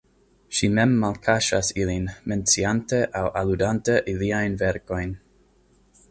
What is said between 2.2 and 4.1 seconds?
menciante aŭ aludante